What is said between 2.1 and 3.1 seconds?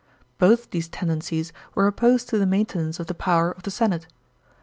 to the maintenance of